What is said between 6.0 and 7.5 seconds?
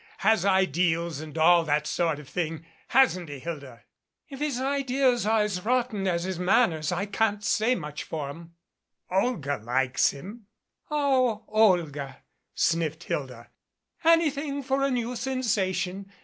as his manners I can't